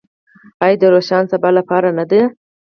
[0.63, 2.21] آیا د یو روښانه سبا لپاره نه ده؟